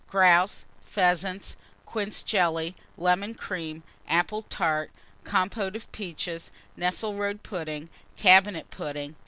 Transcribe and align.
Grouse. 0.07 0.65
Pheasants. 0.83 1.55
Quince 1.85 2.23
Jelly. 2.23 2.75
Lemon 2.97 3.35
Cream. 3.35 3.83
Apple 4.09 4.45
Tart. 4.49 4.89
Compote 5.23 5.75
of 5.75 5.91
Peaches. 5.91 6.49
Nesselrode 6.75 7.43
Pudding. 7.43 7.87
Cabinet 8.17 8.71
Pudding. 8.71 9.15